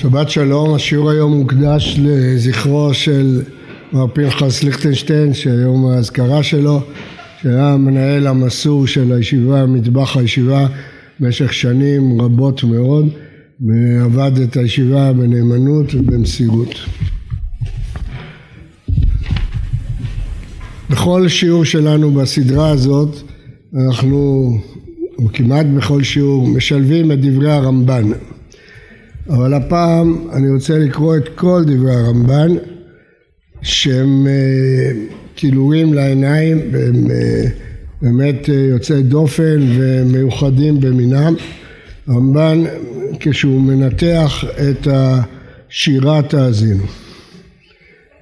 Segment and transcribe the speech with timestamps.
[0.00, 3.42] שבת שלום, השיעור היום מוקדש לזכרו של
[3.92, 6.80] מר פנחס ליכטנשטיין שהיום האזכרה שלו
[7.42, 10.66] שהיה המנהל המסור של הישיבה, מטבח הישיבה
[11.20, 13.08] במשך שנים רבות מאוד
[13.60, 16.74] ועבד את הישיבה בנאמנות ובמסירות.
[20.90, 23.16] בכל שיעור שלנו בסדרה הזאת
[23.74, 24.50] אנחנו,
[25.32, 28.10] כמעט בכל שיעור, משלבים את דברי הרמב"ן
[29.28, 32.48] אבל הפעם אני רוצה לקרוא את כל דברי הרמב"ן
[33.62, 34.26] שהם
[35.36, 37.06] כילויים לעיניים והם
[38.02, 41.34] באמת יוצאי דופן ומיוחדים במינם.
[42.06, 42.64] הרמב"ן
[43.20, 46.84] כשהוא מנתח את השירה תאזינו.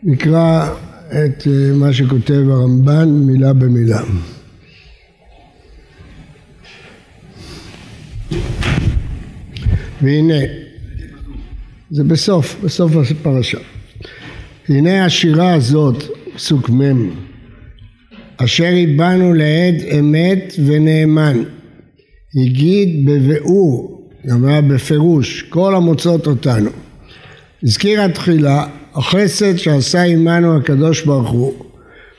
[0.02, 0.68] נקרא
[1.08, 4.00] את מה שכותב הרמב"ן מילה במילה.
[10.02, 10.34] והנה
[11.90, 13.58] זה בסוף, בסוף הפרשה.
[14.68, 17.10] הנה השירה הזאת, פסוק מ',
[18.36, 21.42] אשר הבענו לעד אמת ונאמן,
[22.42, 26.70] הגיד בביאור, אמרה בפירוש, כל המוצאות אותנו.
[27.62, 31.54] הזכירה תחילה החסד שעשה עמנו הקדוש ברוך הוא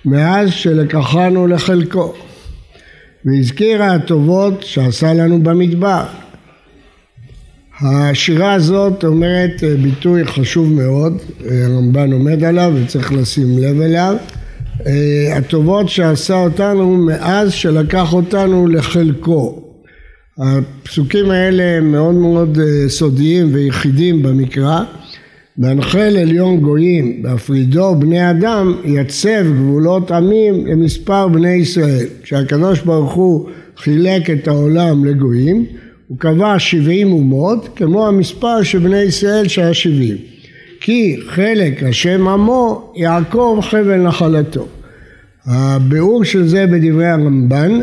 [0.05, 2.13] מאז שלקחנו לחלקו
[3.25, 6.03] והזכירה הטובות שעשה לנו במדבר
[7.81, 11.17] השירה הזאת אומרת ביטוי חשוב מאוד,
[11.49, 14.15] הרמב"ן עומד עליו וצריך לשים לב אליו,
[15.35, 19.63] הטובות שעשה אותנו מאז שלקח אותנו לחלקו.
[20.37, 24.83] הפסוקים האלה הם מאוד מאוד סודיים ויחידים במקרא.
[25.57, 32.05] בהנחל עליון גויים, בהפרידו בני אדם, יצב גבולות עמים למספר בני ישראל.
[32.23, 35.65] כשהקדוש ברוך הוא חילק את העולם לגויים,
[36.07, 40.17] הוא קבע שבעים אומות כמו המספר של בני ישראל שהיה שבעים
[40.81, 44.67] כי חלק השם עמו יעקב חבל נחלתו.
[45.45, 47.79] הביאור של זה בדברי הרמב"ן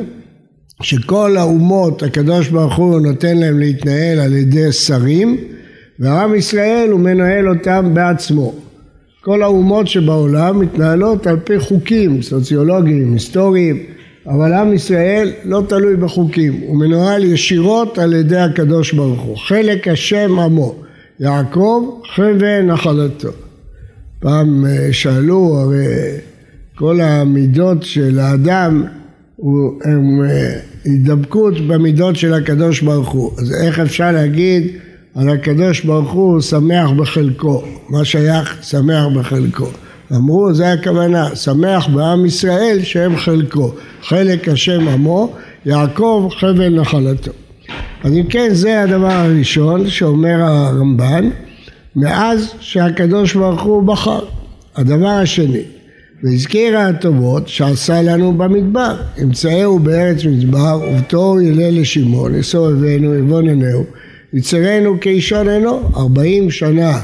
[0.83, 5.37] שכל האומות הקדוש ברוך הוא נותן להם להתנהל על ידי שרים
[5.99, 8.55] ועם ישראל הוא מנהל אותם בעצמו.
[9.21, 13.83] כל האומות שבעולם מתנהלות על פי חוקים סוציולוגיים, היסטוריים
[14.27, 19.89] אבל עם ישראל לא תלוי בחוקים, הוא מנוהל ישירות על ידי הקדוש ברוך הוא, חלק
[19.89, 20.75] השם עמו,
[21.21, 23.29] יעקב חבל נחלתו.
[24.21, 25.87] פעם שאלו, הרי
[26.75, 28.85] כל המידות של האדם
[29.85, 30.21] הם
[30.85, 34.67] הידבקות במידות של הקדוש ברוך הוא, אז איך אפשר להגיד
[35.15, 39.69] על הקדוש ברוך הוא שמח בחלקו, מה שייך שמח בחלקו?
[40.13, 43.73] אמרו זה הכוונה, שמח בעם ישראל שהם חלקו,
[44.03, 45.33] חלק השם עמו,
[45.67, 47.31] יעקב חבל נחלתו.
[48.05, 51.31] אז אם כן זה הדבר הראשון שאומר הרמב"ן,
[51.97, 54.21] מאז שהקדוש ברוך הוא בחר.
[54.77, 55.63] הדבר השני,
[56.23, 63.85] והזכירה הטובות שעשה לנו במדבר, אמצעהו בארץ מדבר ובתור ילה לשמעון, יסובבנו יבוננהו,
[64.33, 67.01] יצרנו כאישון עינו, ארבעים שנה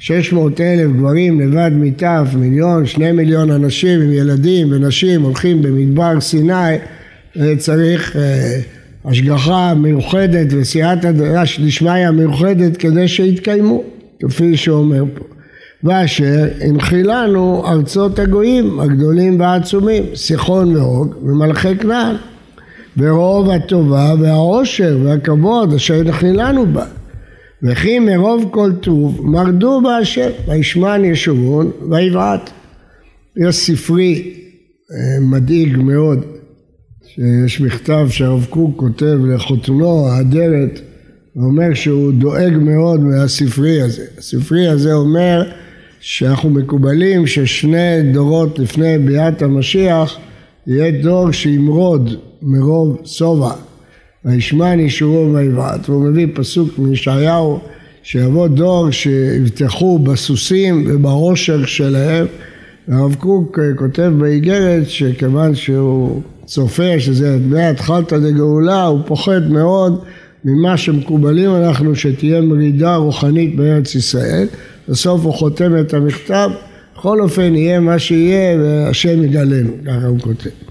[0.00, 6.20] שש מאות אלף גברים לבד מטף, מיליון, שני מיליון אנשים עם ילדים ונשים הולכים במדבר
[6.20, 6.76] סיני,
[7.58, 8.60] צריך אה,
[9.04, 11.10] השגחה מיוחדת וסייעתא
[11.66, 13.82] דשמיא מיוחדת כדי שיתקיימו,
[14.20, 15.24] כפי שאומר פה.
[15.84, 22.16] ואשר הנחילנו ארצות הגויים הגדולים והעצומים, סיחון והוג ומלכי כנען,
[22.96, 26.84] ורוב הטובה והעושר והכבוד אשר הנחילנו בה.
[27.62, 32.50] וכי מרוב כל טוב מרדו בהשם, וישמן ישורון ויבעט.
[33.36, 34.34] יש ספרי
[35.20, 36.24] מדאיג מאוד,
[37.06, 40.80] שיש מכתב שהרב קוק כותב לחותנו האדרת,
[41.36, 44.04] ואומר שהוא דואג מאוד מהספרי הזה.
[44.18, 45.42] הספרי הזה אומר
[46.00, 50.18] שאנחנו מקובלים ששני דורות לפני ביאת המשיח
[50.66, 53.52] יהיה דור שימרוד מרוב שובע
[54.24, 55.88] וישמן ישורון ויבעט.
[55.88, 57.60] והוא מביא פסוק מישעיהו
[58.02, 62.26] שיבוא דור שיבטחו בסוסים ובעושר שלהם.
[62.88, 70.00] והרב קוק כותב באיגרת שכיוון שהוא צופה שזה מהתחלתא דגאולה הוא פוחד מאוד
[70.44, 74.46] ממה שמקובלים אנחנו שתהיה מרידה רוחנית בארץ ישראל.
[74.88, 76.50] בסוף הוא חותם את המכתב
[76.94, 80.69] בכל אופן יהיה מה שיהיה והשם יגלנו ככה הוא כותב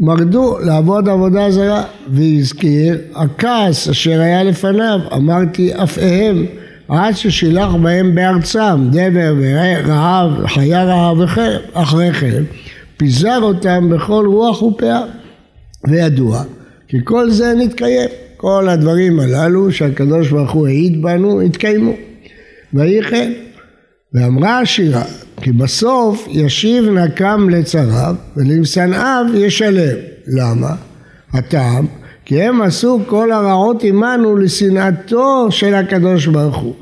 [0.00, 6.46] מרדו לעבוד עבודה זרה והזכיר הכעס אשר היה לפניו אמרתי אפאם
[6.88, 11.20] עד ששילח בהם בארצם דבר ורעב חיה רעב
[11.72, 12.44] אחרי חרב
[12.96, 15.02] פיזר אותם בכל רוח ופאה
[15.88, 16.42] וידוע
[16.88, 21.92] כי כל זה נתקיים כל הדברים הללו שהקדוש ברוך הוא העיד בנו התקיימו
[22.74, 23.32] ויהי כן.
[24.14, 25.04] ואמרה השירה,
[25.42, 29.96] כי בסוף ישיב נקם לצריו ולמשנאיו ישלם.
[30.26, 30.74] למה?
[31.32, 31.86] הטעם,
[32.24, 36.74] כי הם עשו כל הרעות עמנו לשנאתו של הקדוש ברוך הוא.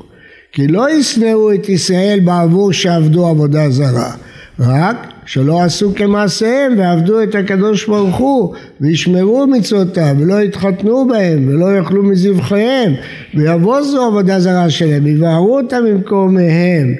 [0.51, 4.11] כי לא ישנאו את ישראל בעבור שעבדו עבודה זרה,
[4.59, 11.77] רק שלא עשו כמעשיהם ועבדו את הקדוש ברוך הוא וישמרו מצוותיו ולא יתחתנו בהם ולא
[11.77, 12.93] יאכלו מזבחיהם
[13.35, 16.95] ויבוזו עבודה זרה שלהם ויבערו אותם ממקומיהם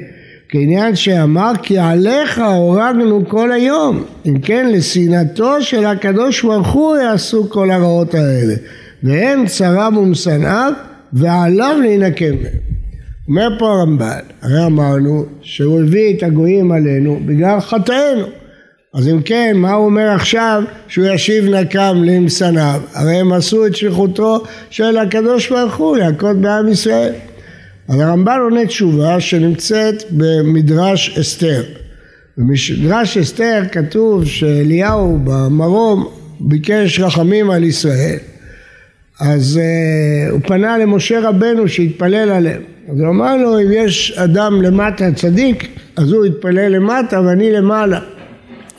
[0.50, 7.50] כעניין שאמר כי עליך הורגנו כל היום אם כן לשנאתו של הקדוש ברוך הוא יעשו
[7.50, 8.54] כל הרעות האלה
[9.04, 10.74] והם צרם ומשנאיו
[11.14, 12.70] ועליו להינקם מהם
[13.30, 18.26] אומר פה הרמב"ן, הרי אמרנו שהוא הביא את הגויים עלינו בגלל חטאינו.
[18.94, 22.82] אז אם כן, מה הוא אומר עכשיו שהוא ישיב נקם למשנאיו?
[22.94, 27.14] הרי הם עשו את שליחותו של הקדוש ברוך הוא להכות בעם ישראל.
[27.90, 31.64] אז הרמב"ן עונה תשובה שנמצאת במדרש אסתר.
[32.38, 36.08] במדרש אסתר כתוב שאליהו במרום
[36.40, 38.18] ביקש רחמים על ישראל.
[39.20, 42.62] אז uh, הוא פנה למשה רבנו שיתפלל עליהם.
[42.92, 48.00] אז הוא אמר לו, אם יש אדם למטה צדיק, אז הוא יתפלל למטה ואני למעלה.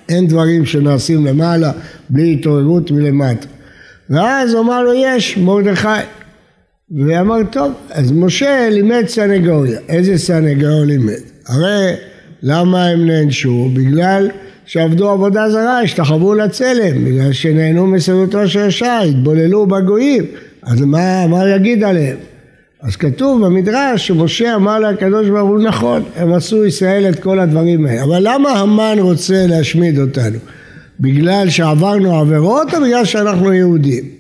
[0.09, 1.73] אין דברים שנעשים למעלה
[2.11, 3.47] בלי התעוררות מלמטה.
[4.11, 5.89] ואז הוא אמר לו, יש, מרדכי.
[6.97, 9.79] ואמר, טוב, אז משה לימד סנגוריה.
[9.89, 11.13] איזה סנגוריה לימד?
[11.47, 11.93] הרי
[12.43, 13.69] למה הם נענשו?
[13.75, 14.31] בגלל
[14.67, 20.25] שעבדו עבודה זרה, השתחוו לצלם, בגלל שנהנו מסעודתו של רשע, התבוללו בגויים.
[20.63, 22.17] אז מה, מה יגיד עליהם?
[22.83, 27.87] אז כתוב במדרש שמשה אמר לקדוש ברוך הוא נכון, הם עשו ישראל את כל הדברים
[27.87, 30.39] האלה, אבל למה המן רוצה להשמיד אותנו?
[31.01, 34.20] בגלל שעברנו עבירות או בגלל שאנחנו יהודים?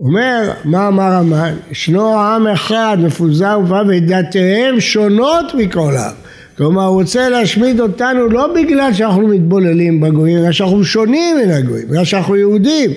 [0.00, 1.54] אומר, מה אמר המן?
[1.70, 3.58] ישנו עם אחד מפוזר
[3.88, 6.14] ודתיהם שונות מכל העם.
[6.56, 11.88] כלומר הוא רוצה להשמיד אותנו לא בגלל שאנחנו מתבוללים בגויים, אלא שאנחנו שונים מן הגויים,
[11.88, 12.90] בגלל שאנחנו יהודים.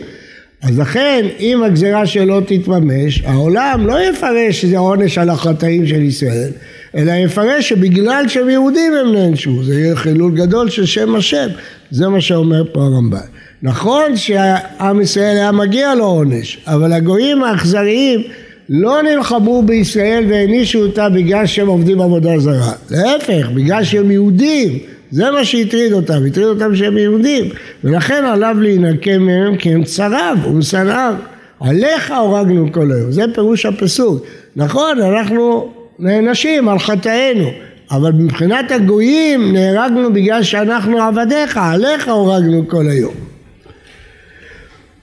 [0.61, 6.51] אז לכן אם הגזירה שלו תתממש, העולם לא יפרש שזה עונש על החטאים של ישראל,
[6.95, 11.47] אלא יפרש שבגלל שהם יהודים הם נענשו, זה יהיה חילול גדול של שם השם,
[11.91, 13.17] זה מה שאומר פה הרמב"ן.
[13.63, 18.23] נכון שעם ישראל היה מגיע לו עונש, אבל הגויים האכזריים
[18.69, 24.79] לא נלחמו בישראל והענישו אותה בגלל שהם עובדים עבודה זרה, להפך, בגלל שהם יהודים.
[25.11, 27.45] זה מה שהטריד אותם, הטריד אותם שהם יהודים.
[27.83, 31.13] ולכן עליו להינקם מהם כי הם צריו ומשנאיו.
[31.59, 34.25] עליך הורגנו כל היום, זה פירוש הפסוק.
[34.55, 37.49] נכון אנחנו נענשים על חטאינו
[37.91, 43.28] אבל מבחינת הגויים נהרגנו בגלל שאנחנו עבדיך, עליך הורגנו כל היום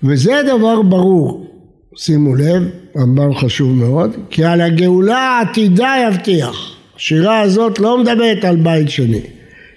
[0.03, 1.47] וזה דבר ברור,
[1.97, 2.63] שימו לב,
[2.97, 6.77] רמב"ם חשוב מאוד, כי על הגאולה העתידה יבטיח.
[6.97, 9.21] השירה הזאת לא מדברת על בית שני.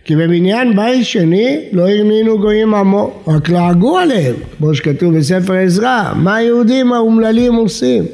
[0.06, 6.12] כי בבניין בית שני לא האמינו גויים עמו, רק לעגו עליהם, כמו שכתוב בספר עזרא,
[6.16, 8.06] מה היהודים האומללים עושים?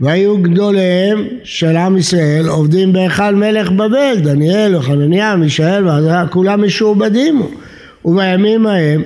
[0.00, 5.84] והיו גדוליהם של עם ישראל עובדים בהיכל מלך בבל, דניאל וחנניה, מישאל
[6.30, 7.42] כולם משועבדים
[8.04, 9.02] ובימים ההם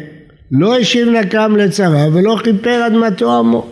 [0.53, 3.67] לא השיב נקם לצרה ולא כיפר אדמתו עמו.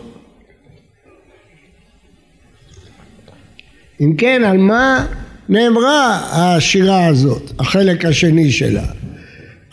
[4.01, 5.05] אם כן, על מה
[5.49, 8.85] נאמרה השירה הזאת, החלק השני שלה,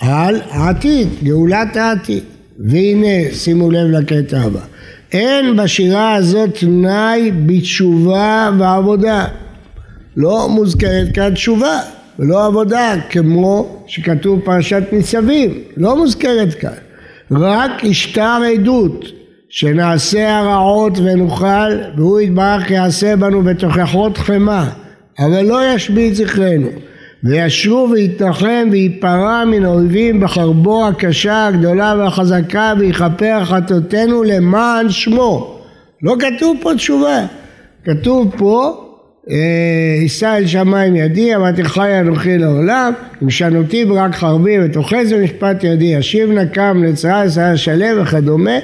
[0.00, 2.22] על העתיד, גאולת העתיד.
[2.58, 4.60] והנה, שימו לב לקטע הבא,
[5.12, 9.26] אין בשירה הזאת תנאי בתשובה ועבודה.
[10.16, 11.80] לא מוזכרת כאן תשובה
[12.18, 16.87] ולא עבודה כמו שכתוב פרשת ניצבים, לא מוזכרת כאן.
[17.32, 19.04] רק השטר עדות
[19.48, 24.70] שנעשה הרעות ונוכל והוא יתברך יעשה בנו בתוכחות חמאה.
[25.18, 26.68] אבל לא ישבית זכרנו.
[27.24, 35.58] וישרו ויתנחם וייפרע מן האויבים בחרבו הקשה הגדולה והחזקה ויכפר חטאותינו למען שמו.
[36.02, 37.26] לא כתוב פה תשובה.
[37.84, 38.87] כתוב פה
[40.00, 42.92] יישא אל שמיים ידי אמרתי חי אנוכי לעולם
[43.22, 48.58] משנותי ברק חרבי ותאחז במשפט ידי אשיב נקם לצרה לצרה שלם וכדומה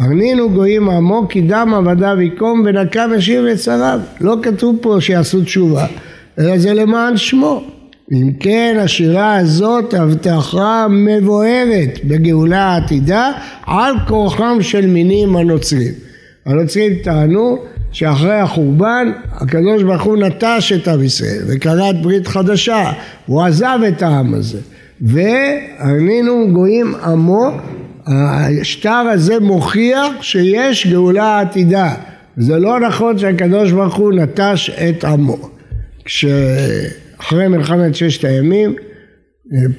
[0.00, 4.00] ארנינו גויים עמו כי דם עבדיו יקום ונקם ישיב לצריו.
[4.20, 5.86] לא כתוב פה שיעשו תשובה
[6.38, 7.62] אלא זה למען שמו.
[8.12, 13.32] אם כן השירה הזאת הבטחה מבוארת בגאולה העתידה
[13.66, 15.92] על כורחם של מינים הנוצרים.
[16.46, 17.58] הנוצרים טענו
[17.94, 22.92] שאחרי החורבן הקדוש ברוך הוא נטש את עם ישראל וכרת ברית חדשה
[23.26, 24.58] הוא עזב את העם הזה.
[25.00, 27.50] והרנינו גויים עמו
[28.06, 31.94] השטר הזה מוכיח שיש גאולה עתידה.
[32.36, 35.36] זה לא נכון שהקדוש ברוך הוא נטש את עמו.
[36.04, 38.74] כשאחרי מלחמת ששת הימים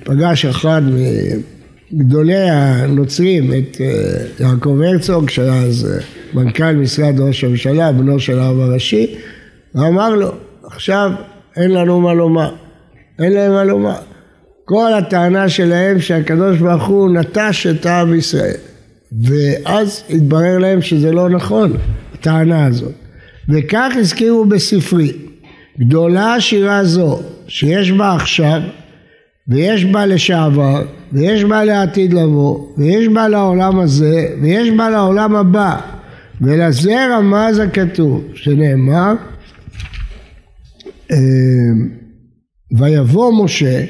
[0.04, 0.82] פגש אחד
[1.96, 3.78] מגדולי הנוצרים את
[4.40, 5.88] יעקב הרצוג שהיה אז
[6.34, 9.16] מנכ"ל משרד ראש הממשלה, בנו של הרב הראשי,
[9.76, 10.32] ואמר לו
[10.66, 11.12] עכשיו
[11.56, 12.56] אין לנו מה לומר,
[13.20, 13.98] אין להם מה לומר.
[14.66, 18.58] כל הטענה שלהם שהקדוש ברוך הוא נטש את העם ישראל.
[19.22, 21.74] ואז התברר להם שזה לא נכון,
[22.14, 22.94] הטענה הזאת.
[23.50, 25.12] וכך הזכירו בספרי,
[25.80, 28.62] גדולה שירה זו שיש בה עכשיו
[29.48, 30.84] ויש בה לשעבר
[31.14, 35.80] ויש בה לעתיד לבוא ויש בה לעולם הזה ויש בה לעולם הבא.
[36.42, 39.14] ולזה רמז הכתוב שנאמר
[41.12, 41.18] אה,
[42.78, 43.84] ויבוא משה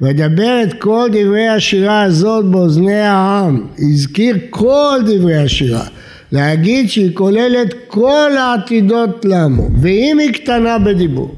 [0.00, 5.84] וידבר את כל דברי השירה הזאת באוזני העם, הזכיר כל דברי השירה,
[6.32, 11.34] להגיד שהיא כוללת כל העתידות לעמו, ואם היא קטנה בדיבור,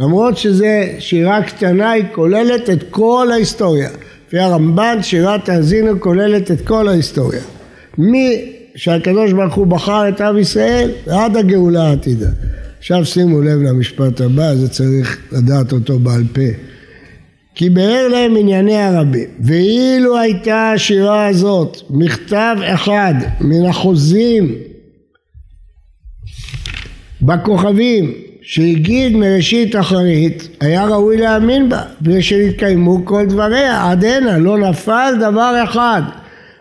[0.00, 3.88] למרות שזה שירה קטנה היא כוללת את כל ההיסטוריה,
[4.26, 7.40] לפי הרמב"ן שירת האזינו כוללת את כל ההיסטוריה,
[7.98, 12.28] מי שהקדוש ברוך הוא בחר את עם ישראל ועד הגאולה העתידה.
[12.78, 16.40] עכשיו שימו לב למשפט הבא, זה צריך לדעת אותו בעל פה.
[17.54, 24.54] כי באר להם ענייני הרבים ואילו הייתה השירה הזאת מכתב אחד מן החוזים
[27.22, 35.14] בכוכבים שהגיד מראשית אחרית היה ראוי להאמין בה ושנתקיימו כל דבריה עד הנה לא נפל
[35.20, 36.02] דבר אחד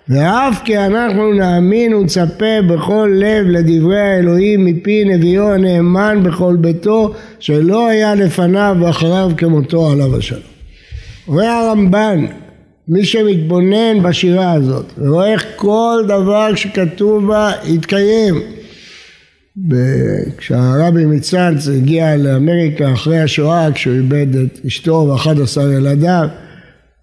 [0.09, 7.87] ואף כי אנחנו נאמין ונצפה בכל לב לדברי האלוהים מפי נביאו הנאמן בכל ביתו שלא
[7.87, 10.41] היה לפניו ואחריו כמותו עליו השלום
[11.27, 12.25] רואה הרמב"ן,
[12.87, 18.58] מי שמתבונן בשירה הזאת, ורואה איך כל דבר שכתוב בה התקיים.
[20.37, 26.27] כשהרבי מצאנץ הגיע לאמריקה אחרי השואה, כשהוא איבד את אשתו ואחד עשר ילדיו,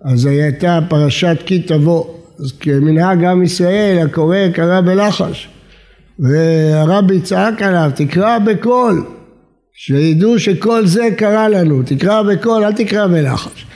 [0.05, 2.05] אז הייתה פרשת כי תבוא.
[2.41, 5.49] אז כמנהג עם ישראל, הקורא קרא בלחש.
[6.19, 9.05] והרבי צעק עליו, תקרא בקול,
[9.73, 13.67] שידעו שכל זה קרה לנו, תקרא בקול, אל תקרא בלחש.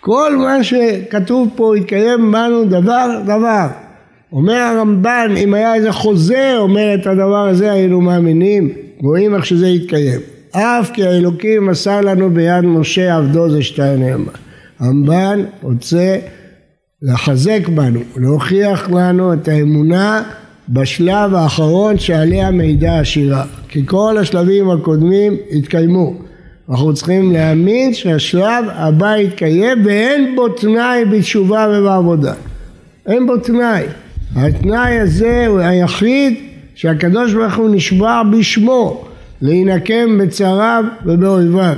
[0.00, 3.66] כל מה שכתוב פה יתקיים בנו דבר דבר.
[4.32, 9.68] אומר הרמב"ן אם היה איזה חוזה אומר את הדבר הזה היינו מאמינים רואים איך שזה
[9.68, 10.20] יתקיים.
[10.52, 14.32] אף כי האלוקים מסר לנו ביד משה עבדו זה שתיים נאמן.
[14.80, 16.16] הרמב"ן רוצה
[17.02, 20.22] לחזק בנו, להוכיח לנו את האמונה
[20.68, 23.44] בשלב האחרון שעליה מידע השירה.
[23.68, 26.14] כי כל השלבים הקודמים התקיימו.
[26.70, 32.32] אנחנו צריכים להאמין שהשלב הבא יתקיים ואין בו תנאי בתשובה ובעבודה.
[33.06, 33.84] אין בו תנאי.
[34.36, 36.34] התנאי הזה הוא היחיד
[36.74, 39.08] שהקדוש ברוך הוא נשבע בשמו
[39.42, 41.76] להינקם בצריו ובאויביו.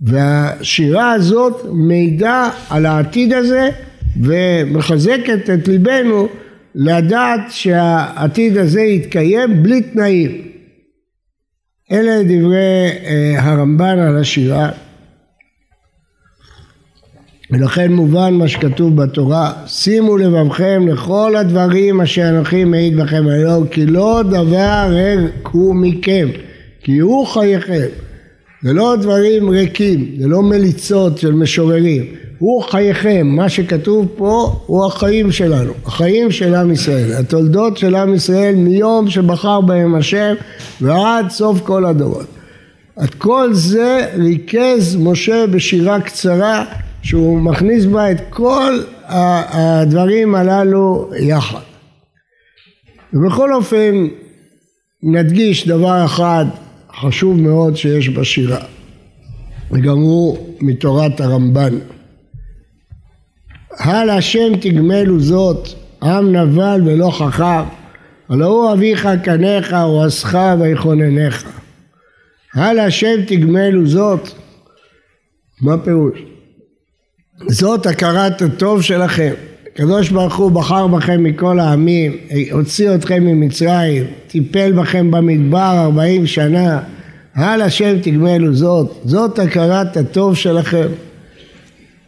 [0.00, 3.70] והשירה הזאת מעידה על העתיד הזה
[4.22, 6.28] ומחזקת את ליבנו
[6.74, 10.30] לדעת שהעתיד הזה יתקיים בלי תנאים.
[11.92, 14.70] אלה דברי אה, הרמב"ן על השירה
[17.50, 23.86] ולכן מובן מה שכתוב בתורה שימו לבבכם לכל הדברים אשר אנוכי מעיד בכם היום כי
[23.86, 26.28] לא דבר ריק הוא מכם
[26.82, 27.86] כי הוא חייכם
[28.62, 32.04] זה לא דברים ריקים זה לא מליצות של משוררים
[32.38, 38.14] הוא חייכם, מה שכתוב פה הוא החיים שלנו, החיים של עם ישראל, התולדות של עם
[38.14, 40.34] ישראל מיום שבחר בהם השם
[40.80, 42.26] ועד סוף כל הדורות.
[43.04, 46.64] את כל זה ריכז משה בשירה קצרה
[47.02, 48.72] שהוא מכניס בה את כל
[49.04, 51.60] הדברים הללו יחד.
[53.12, 54.06] ובכל אופן
[55.02, 56.44] נדגיש דבר אחד
[57.00, 58.60] חשוב מאוד שיש בשירה
[59.70, 61.78] וגם הוא מתורת הרמב"ן
[63.78, 65.68] הל השם תגמלו זאת,
[66.02, 67.64] עם נבל ולא חכם,
[68.28, 71.44] הלא הוא אביך קניך ועשך ויכוננך.
[72.54, 74.28] הל השם תגמלו זאת,
[75.62, 76.18] מה פירוש?
[77.46, 79.32] זאת הכרת הטוב שלכם.
[79.72, 82.12] הקדוש ברוך הוא בחר בכם מכל העמים,
[82.52, 86.80] הוציא אתכם ממצרים, טיפל בכם במדבר ארבעים שנה,
[87.34, 90.86] הל השם תגמלו זאת, זאת הכרת הטוב שלכם.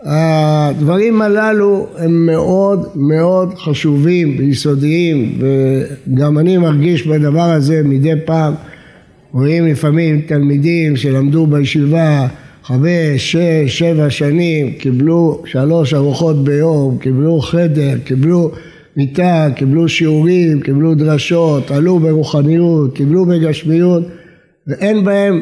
[0.02, 8.54] הדברים הללו הם מאוד מאוד חשובים ויסודיים וגם אני מרגיש בדבר הזה מדי פעם
[9.32, 12.26] רואים לפעמים תלמידים שלמדו בישיבה
[12.72, 18.50] חמש, שש, שבע שנים, קיבלו שלוש ארוחות ביום, קיבלו חדר, קיבלו
[18.96, 24.02] מיטה, קיבלו שיעורים, קיבלו דרשות, עלו ברוחניות, קיבלו בגשמיות
[24.66, 25.40] ואין בהם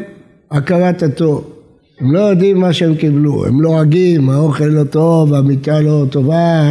[0.50, 1.50] הכרת הטוב
[2.00, 6.70] הם לא יודעים מה שהם קיבלו, הם לא רגילים, האוכל לא טוב, המיטה לא טובה,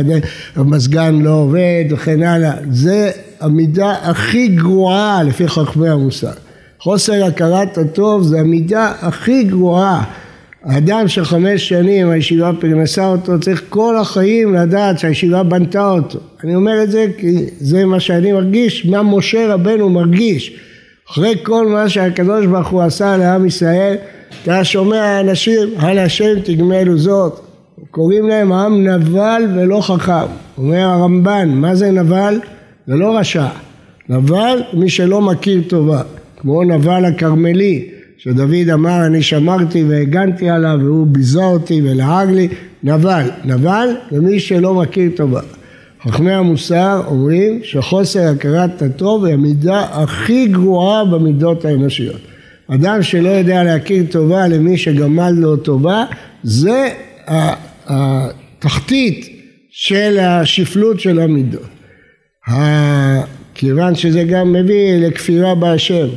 [0.56, 2.54] המזגן לא עובד וכן הלאה.
[2.72, 6.32] זה המידה הכי גרועה לפי חכמי המוסר.
[6.80, 10.04] חוסר הכרת הטוב זה המידה הכי גרועה.
[10.64, 16.20] אדם שחמש שנים הישיבה פרנסה אותו צריך כל החיים לדעת שהישיבה בנתה אותו.
[16.44, 20.60] אני אומר את זה כי זה מה שאני מרגיש, מה משה רבנו מרגיש.
[21.12, 23.96] אחרי כל מה שהקדוש ברוך הוא עשה לעם ישראל,
[24.44, 27.40] אתה שומע אנשים, על השם תגמלו זאת.
[27.92, 30.28] קוראים להם עם נבל ולא חכם.
[30.58, 32.40] אומר הרמב"ן, מה זה נבל?
[32.88, 33.48] זה לא רשע.
[34.10, 36.02] נבל מי שלא מכיר טובה.
[36.38, 42.48] כמו נבל הכרמלי, שדוד אמר אני שמרתי והגנתי עליו והוא ביזה אותי ולעג לי,
[42.84, 43.30] נבל.
[43.46, 45.42] נבל זה מי שלא מכיר טובה.
[46.04, 52.22] חכמי המוסר אומרים שחוסר הכרת הטוב היא המידה הכי גרועה במידות האנושיות.
[52.68, 56.06] אדם שלא יודע להכיר טובה למי שגמל לו טובה,
[56.44, 56.90] זה
[57.88, 59.30] התחתית
[59.72, 61.68] של השפלות של המידות.
[63.54, 66.08] כיוון שזה גם מביא לכפירה בהשם.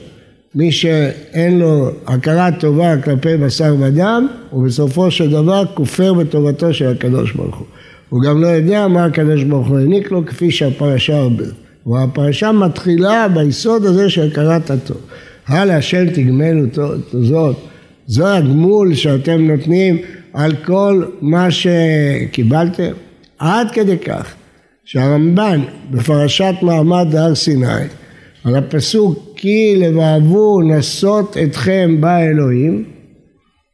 [0.55, 6.89] מי שאין לו הכרה טובה כלפי בשר ודם, הוא בסופו של דבר כופר בטובתו של
[6.89, 7.67] הקדוש ברוך הוא.
[8.09, 11.45] הוא גם לא יודע מה הקדוש ברוך הוא העניק לו כפי שהפרשה הרבה.
[11.87, 14.97] והפרשה מתחילה ביסוד הזה של הכרת הטוב.
[15.47, 16.67] הלאה השם תגמלו
[17.13, 17.57] זאת.
[18.07, 19.99] זו הגמול שאתם נותנים
[20.33, 22.93] על כל מה שקיבלתם.
[23.39, 24.35] עד כדי כך
[24.85, 27.85] שהרמב"ן בפרשת מעמד הר סיני
[28.45, 32.85] על הפסוק כי לבעבור נסות אתכם בא אלוהים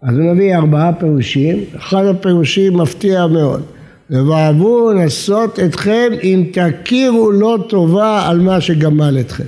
[0.03, 3.63] אז הוא מביא ארבעה פירושים, אחד הפירושים מפתיע מאוד.
[4.11, 9.45] לבעבור נסות אתכם אם תכירו לא טובה על מה שגמל אתכם.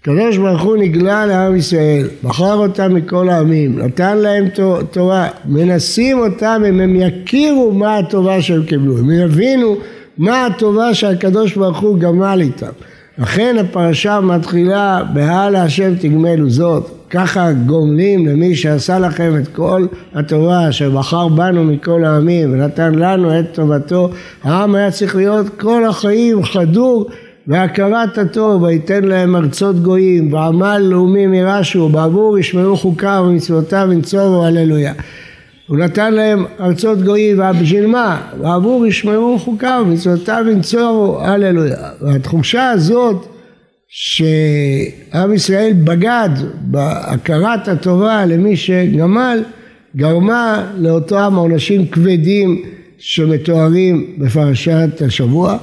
[0.00, 4.48] הקדוש ברוך הוא נגלה לעם ישראל, בחר אותם מכל העמים, נתן להם
[4.90, 9.76] תורה, מנסים אותם אם הם יכירו מה הטובה שהם קיבלו, הם יבינו
[10.18, 12.89] מה הטובה שהקדוש ברוך הוא גמל איתם.
[13.18, 20.72] לכן הפרשה מתחילה בהלאה השם תגמלו זאת, ככה גומלים למי שעשה לכם את כל הטובה
[20.72, 24.10] שבחר בנו מכל העמים ונתן לנו את טובתו,
[24.42, 27.06] העם היה צריך להיות כל החיים חדור
[27.46, 34.92] והכרת הטוב ויתן להם ארצות גויים ועמל לאומים ירשו בעבור ישמעו חוקיו ומצוותיו ונצורו הללויה
[35.70, 38.22] הוא נתן להם ארצות גויים, ובשביל מה?
[38.40, 41.76] ועבור ישמעו חוקיו, מצוותיו ינצורו, הללויה.
[42.00, 43.26] והתחושה הזאת
[43.88, 46.28] שעם ישראל בגד
[46.60, 49.42] בהכרת הטובה למי שגמל,
[49.96, 52.62] גרמה לאותם עונשים כבדים
[52.98, 55.56] שמתוארים בפרשת השבוע,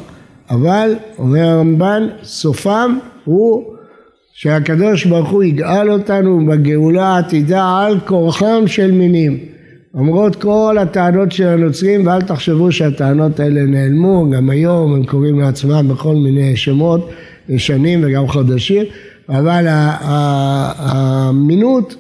[0.50, 3.64] אבל אומר הרמב"ן, סופם הוא
[4.34, 9.57] שהקדוש ברוך הוא יגאל אותנו בגאולה העתידה על כורחם של מינים.
[9.98, 15.88] למרות כל הטענות של הנוצרים, ואל תחשבו שהטענות האלה נעלמו, גם היום הם קוראים לעצמם
[15.88, 17.10] בכל מיני שמות
[17.50, 18.86] ישנים וגם חדשים,
[19.30, 19.66] אבל
[20.80, 21.96] האמינות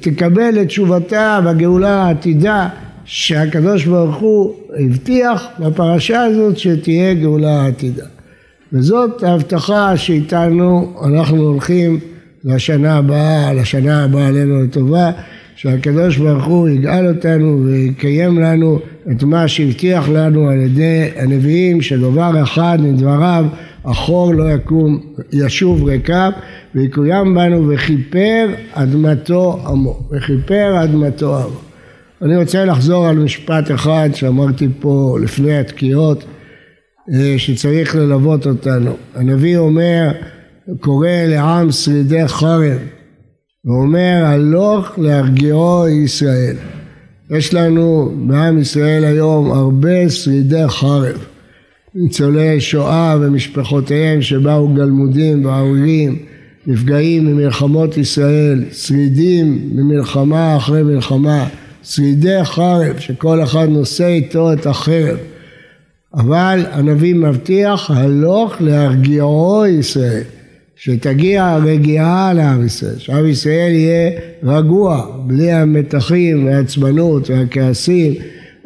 [0.00, 2.68] תקבל את תשובתה בגאולה העתידה
[3.04, 8.04] שהקדוש ברוך הוא הבטיח בפרשה הזאת שתהיה גאולה עתידה.
[8.72, 12.00] וזאת ההבטחה שאיתנו אנחנו הולכים
[12.44, 15.10] לשנה הבאה, לשנה הבאה עלינו לטובה
[15.62, 18.78] שהקדוש ברוך הוא יגאל אותנו ויקיים לנו
[19.10, 23.44] את מה שהבטיח לנו על ידי הנביאים שדבר אחד מדבריו
[23.84, 25.00] החור לא יקום
[25.32, 26.30] ישוב ריקם
[26.74, 30.00] ויקוים בנו וכיפר אדמתו עמו.
[30.10, 31.60] וכיפר אדמתו עמו.
[32.22, 36.24] אני רוצה לחזור על משפט אחד שאמרתי פה לפני התקיעות
[37.14, 38.96] אה, שצריך ללוות אותנו.
[39.14, 40.12] הנביא אומר
[40.80, 42.78] קורא לעם שרידי חרב
[43.64, 46.56] ואומר הלוך להרגיעו ישראל.
[47.30, 51.24] יש לנו בעם ישראל היום הרבה שרידי חרב,
[51.94, 56.18] ניצולי שואה ומשפחותיהם שבאו גלמודים וערירים,
[56.66, 61.48] נפגעים ממלחמות ישראל, שרידים ממלחמה אחרי מלחמה,
[61.82, 65.16] שרידי חרב שכל אחד נושא איתו את החרב.
[66.14, 70.22] אבל הנביא מבטיח הלוך להרגיעו ישראל.
[70.84, 74.10] שתגיע רגיעה לעם ישראל, שעם ישראל יהיה
[74.42, 78.14] רגוע, בלי המתחים והעצבנות והכעסים,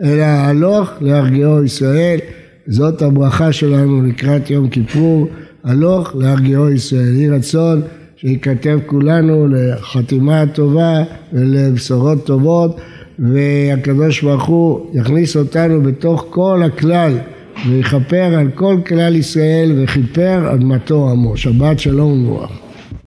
[0.02, 2.18] אלא הלוך להרגיעו ישראל.
[2.66, 5.28] זאת הברכה שלנו לקראת יום כיפור,
[5.64, 7.14] הלוך להרגיעו ישראל.
[7.14, 7.82] יהי רצון
[8.16, 11.02] שייכתב כולנו לחתימה טובה
[11.32, 12.80] ולבשורות טובות,
[13.18, 17.12] והקדוש ברוך הוא יכניס אותנו בתוך כל הכלל.
[17.68, 21.36] ויכפר על כל כלל ישראל וכיפר אדמתו עמו.
[21.36, 22.65] שבת שלום וברכה.